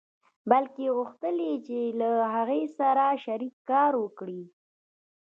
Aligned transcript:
بلکې 0.49 0.85
غوښتل 0.97 1.37
يې 1.47 1.83
له 1.99 2.11
هغه 2.35 2.59
سره 2.77 3.03
شريک 3.23 3.55
کار 3.69 3.91
وکړي. 4.03 4.41